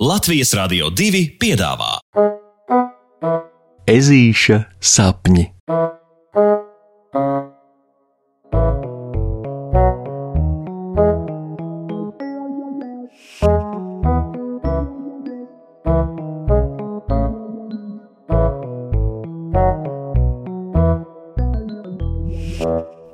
[0.00, 1.98] Latvijas Rādio 2 piedāvā
[3.84, 5.44] Ezīša sapņi.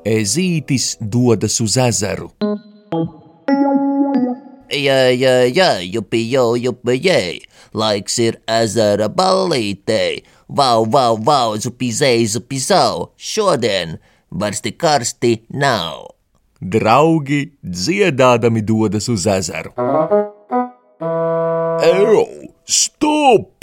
[0.06, 2.30] Ezītis dodas uz ezeru.
[4.76, 7.20] Jā, jā, jā, jupi, jau, jupi, jē,
[7.72, 10.20] laiks ir ezera ballītei.
[10.48, 13.96] Vau, vau, vau, zupi, zēj, zupi, zau, šodien
[14.30, 16.12] vairs tik karsti nav.
[16.60, 19.72] Draugi dziedādami dodas uz ezeru.
[21.88, 22.24] Eju,
[22.64, 23.55] stop!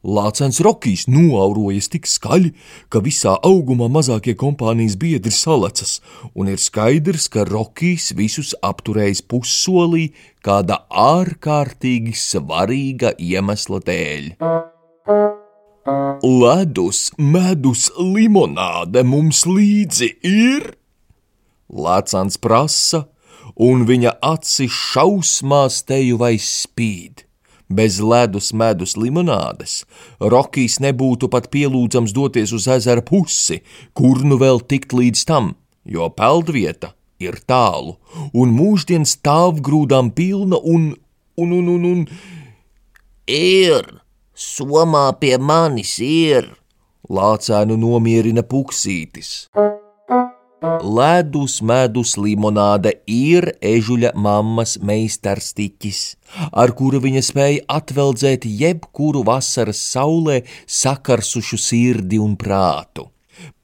[0.00, 2.54] Lācens Rokijs noaurojas tik skaļi,
[2.88, 5.98] ka visā augumā mazākie kompānijas biedri salecas,
[6.32, 10.08] un ir skaidrs, ka Rokijs visus apturējis pussolī
[10.40, 14.32] kāda ārkārtīgi svarīga iemesla dēļ.
[16.24, 20.70] Ledus, medus, limonāde mums līdzi ir?
[21.68, 23.04] Lācens prasa,
[23.60, 27.28] un viņa acis šausmās teju vai spīd.
[27.70, 29.84] Bez ledus medus limonādes
[30.18, 33.60] Rokijs nebūtu pat pielūdzams doties uz ezera pusi,
[33.94, 35.54] kur nu vēl tikt līdz tam,
[35.86, 37.96] jo peldvieta ir tālu,
[38.34, 40.94] un mūždien stāv grūdām pilna un,
[41.36, 42.06] un, un, un, un.
[43.30, 43.86] Ir,
[44.34, 46.48] somā pie manis ir.
[47.10, 49.50] Lācēnu nomierina puksītis.
[50.60, 56.00] Ledus medus limonāde ir ežuļa mammas meistarstiķis,
[56.52, 63.06] ar kuru viņa spēja atveldzēt jebkuru vasaras saulē sakarsušu sirdi un prātu.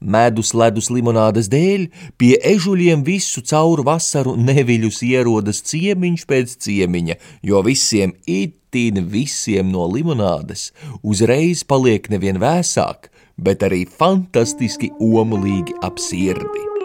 [0.01, 1.83] Medus ledus limonādes dēļ
[2.17, 9.85] pie ežuļiem visu cauru vasaru neviļus ierodas ciemiņš pēc ciemiņa, jo visiem itin visiem no
[9.91, 10.71] limonādes
[11.03, 16.76] uzreiz paliek nevien vēsāk, bet arī fantastiski omulīgi ap sirdi.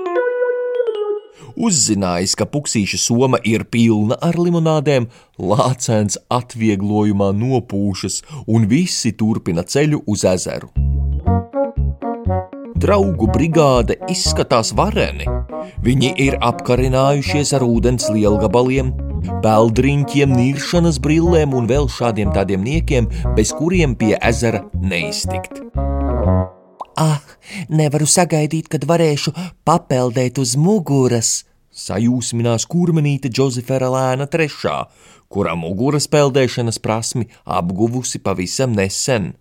[1.57, 5.09] Uzzinājis, ka puksīša soma ir pilna ar limonādēm,
[5.39, 10.73] lācēns atvieglojumā nopūšas un visi turpina ceļu uz ezeru.
[12.83, 15.29] Draugu brigāde izskatās vareni.
[15.87, 18.91] Viņi ir apkarinājušies ar ūdens lielgabaliem,
[19.45, 23.07] peldriņķiem, niršanas brillēm un vēl šādiem tādiem niekiem,
[23.39, 25.63] bez kuriem pie ezera neiztikt.
[26.97, 27.21] Ah,
[27.73, 29.33] nevaru sagaidīt, kad varēšu
[29.65, 31.43] papeldēt uz muguras.
[31.73, 34.75] Sajūsminās kurmenīte Džozefera lēna trešā,
[35.33, 39.33] kura muguras peldēšanas prasmi apguvusi pavisam nesen.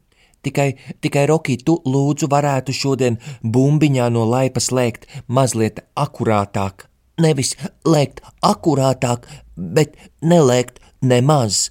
[0.42, 0.70] Tikai,
[1.04, 6.88] tikai Roki, tu lūdzu varētu šodien bumbiņā no laipas lēkt mazliet akurātāk.
[7.22, 7.54] Nevis
[7.86, 11.68] lēkt akurātāk, bet nelēkt nemaz.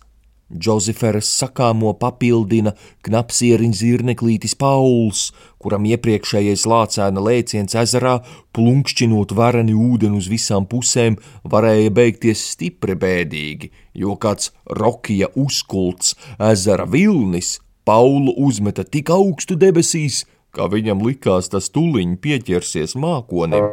[0.50, 2.72] Džozeferas sakāmo papildina
[3.06, 5.28] knapsieriņa zirneklītis Pauls,
[5.62, 8.16] kuram iepriekšējais lācēna lēciens ezerā,
[8.56, 13.70] plunkšķinot vareni ūdeni uz visām pusēm, varēja beigties stipri bēdīgi,
[14.02, 16.16] jo kāds Rokija uzkults
[16.50, 20.24] ezera vilnis Paulu uzmeta tik augstu debesīs,
[20.54, 23.70] ka viņam likās tas tuliņ pieķersies mākonim.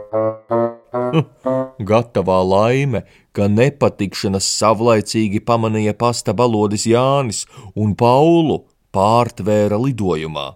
[1.80, 7.46] Gatavā laime, ka nepatikšanas savlaicīgi pamanīja pasta balodis Jānis
[7.76, 10.50] un Paulu pārtvēra lidojumā.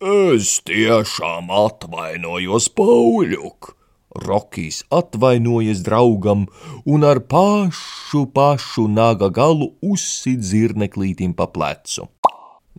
[0.00, 3.74] Es tiešām atvainojos, Pauļuk!
[4.10, 6.46] Rokijs atvainojas draugam
[6.84, 12.08] un ar pašu pašu naga galu uzsit zirneklītim pa plecu.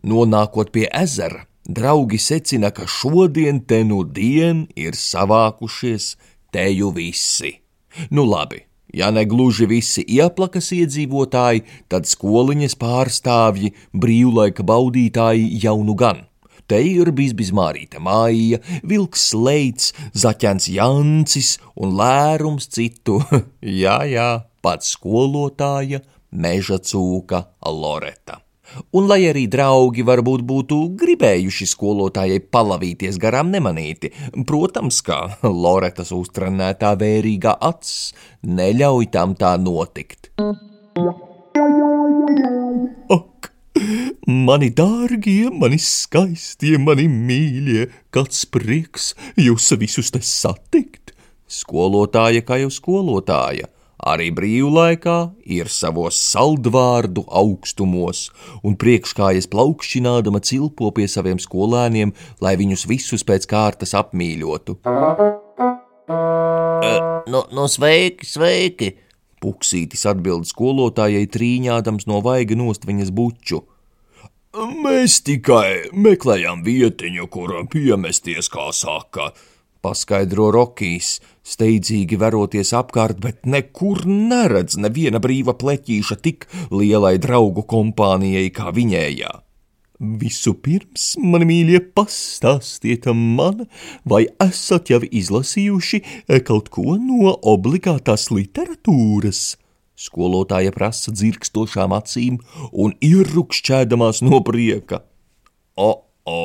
[0.03, 6.15] Nonākot pie ezera, draugi secina, ka šodien te nu dien ir savākušies
[6.51, 7.61] teju visi.
[8.09, 8.63] Nu labi,
[8.93, 16.27] ja ne gluži visi ieplakas iedzīvotāji, tad skoliņas pārstāvji, brīvlaika baudītāji jau nu gan.
[16.67, 23.19] Te ir bijis Mārīta Māja, Vilks Leits, Zaķens Jancis un lērums citu,
[23.83, 24.29] jā, jā,
[24.63, 25.99] pats skolotāja,
[26.31, 28.39] meža cūka Loreta.
[28.95, 34.11] Un, lai arī draugi varbūt būtu gribējuši skolotājai palavīties garām nemanīti,
[34.47, 38.13] protams, kā Loretas uztrenētā vērīgā acs
[38.47, 40.31] neļauj tam tā notikt.
[43.11, 43.51] Ak,
[44.27, 51.15] mani dārgie, mani skaistie, mani mīļie, kāds prieks jūs visus te satikt!
[51.51, 53.67] Skolotāja kā jau skolotāja
[54.01, 58.29] arī brīvlaikā ir savos saldvārdu augstumos,
[58.65, 64.79] un priekškājas plaukšķinādama cilpo pie saviem skolēniem, lai viņus visus pēc kārtas apmīļotu.
[66.11, 68.93] Uh, nu, nu, sveiki, sveiki!
[69.41, 73.63] Puksītis atbild skolotājai trīņādams no vaiga nost viņas buču.
[74.51, 79.31] Mēs tikai meklējam vietiņu, kur piemesties, kā saka,
[79.81, 88.49] paskaidro Rokijs, steidzīgi veroties apkārt, bet nekur neredz neviena brīva pleķīša tik lielai draugu kompānijai
[88.55, 89.31] kā viņējā.
[90.01, 93.67] Vispirms, mani mīļie, pastāstiet man,
[94.01, 95.99] vai esat jau izlasījuši
[96.47, 99.43] kaut ko no obligātās literatūras?
[100.01, 102.39] Skolotāja prasa dzirkstošām acīm
[102.73, 105.03] un ierukšķēdamās no prieka.
[105.77, 105.91] O,
[106.25, 106.41] o!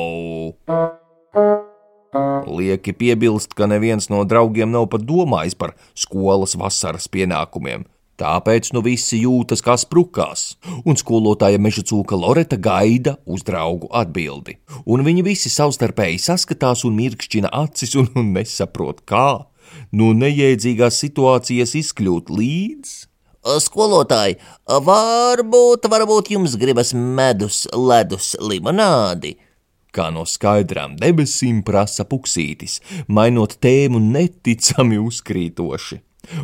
[2.47, 7.85] Lieki piebilst, ka neviens no draugiem nav pat domājis par skolas vasaras pienākumiem.
[8.17, 10.55] Tāpēc nu visi jūtas kā sprukās,
[10.89, 14.55] un skolotāja meža cūka Loreta gaida uz draugu atbildi.
[14.89, 19.45] Un viņi visi savstarpēji saskatās un mirkšķina acis un, un nesaprot, kā
[19.93, 22.95] no nejēdzīgās situācijas izkļūt līdz.
[23.63, 29.37] Skolotāji, varbūt, varbūt jums gribas medus, ledus, limonādi?
[29.95, 36.01] Kā no skaidrām debesīm prasa puksītis, mainot tēmu neticami uzkrītoši.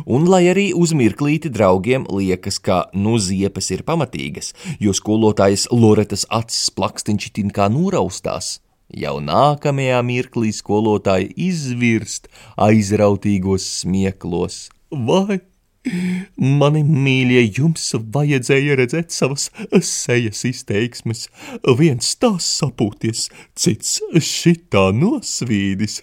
[0.08, 6.24] Un lai arī uz mirklīti draugiem liekas, ka nu ziepes ir pamatīgas, jo skolotājas Loretas
[6.32, 8.58] acis plakstiņš tin kā noraustās,
[8.88, 14.68] jau nākamajā mirklī skolotāja izvirst aizrautīgos smieklos.
[14.90, 15.42] Vai
[16.40, 19.50] Mani mīļie, jums vajadzēja redzēt savas
[19.84, 21.26] sejas izteiksmes.
[21.78, 23.28] Viens tā sapūties,
[23.58, 26.00] cits šitā nosvīdis.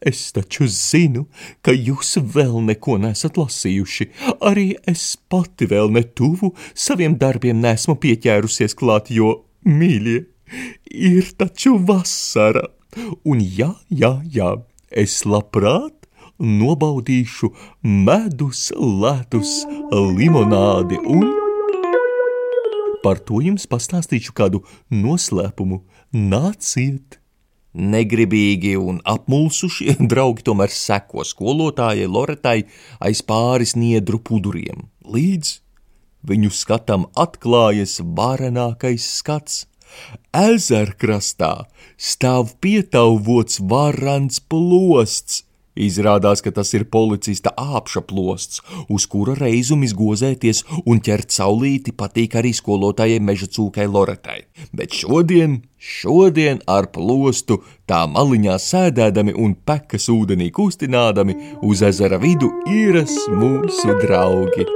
[0.00, 1.26] Es taču zinu,
[1.64, 4.08] ka jūs vēl neko nesat lasījuši.
[4.44, 10.18] Arī es pati vēl netuvu saviem darbiem nesmu pieķērusies klāt, jo, mīļie,
[10.92, 12.68] ir taču vasara.
[13.24, 14.54] Un jā, jā, jā,
[14.90, 16.01] es labprāt
[16.42, 17.52] nobaudīšu
[17.82, 19.62] medus, ledus,
[19.92, 21.30] limonādi un
[23.02, 25.82] par to jums pastāstīšu kādu noslēpumu.
[26.14, 27.18] Nāciet!
[27.72, 32.58] Negribīgi un apmulsuši draugi tomēr seko skolotājai Loretai
[33.00, 35.54] aiz pāris niedru puduriem, līdz
[36.28, 39.64] viņu skatam atklājas varenākais skats.
[40.36, 41.66] Ezerkrastā
[42.00, 45.42] stāv pietauvots varants plosts,
[45.72, 48.60] Izrādās, ka tas ir policista āpšaplosts,
[48.92, 54.42] uz kura reizumis gozēties un ķert saulīti patīk arī skolotājai meža cūkai Loretai.
[54.76, 62.52] Bet šodien, šodien ar plostu tā maliņā sēdēdami un pekas ūdenī kustinādami uz ezera vidu
[62.68, 64.68] iras mūsu draugi.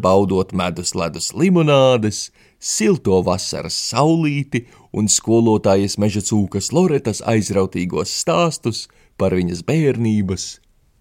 [0.00, 8.86] Baudot medus ledus limonādes, silto vasaras saulīti un skolotājas meža cūkas Loretas aizrautīgos stāstus–
[9.20, 10.46] par viņas bērnības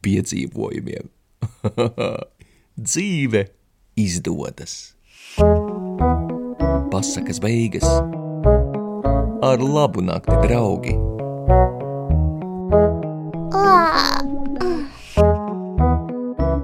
[0.04, 1.08] piedzīvojumiem.
[2.90, 3.46] Dzīve
[4.00, 4.76] izdodas.
[6.92, 7.88] Pasakas beigas
[9.46, 10.98] ar labu nakti, draugi!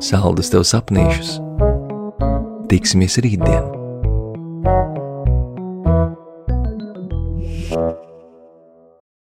[0.05, 1.37] Saldus tev sapnīšus!
[2.69, 3.74] Tiksimies rītdien!